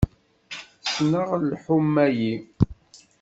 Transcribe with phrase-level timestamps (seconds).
[0.85, 2.35] Ssneɣ lḥuma-yi.